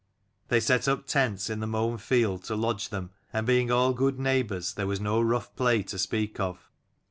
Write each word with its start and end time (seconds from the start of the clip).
They 0.47 0.59
set 0.59 0.87
up 0.87 1.05
tents 1.05 1.47
in 1.47 1.59
the 1.59 1.67
mown 1.67 1.99
field 1.99 2.43
to 2.45 2.55
lodge 2.55 2.89
them, 2.89 3.11
and 3.31 3.45
being 3.45 3.69
all 3.69 3.93
good 3.93 4.17
neighbours 4.17 4.73
there 4.73 4.87
was 4.87 4.99
no 4.99 5.21
rough 5.21 5.55
play 5.55 5.83
to 5.83 5.99
speak 5.99 6.39
of. 6.39 6.71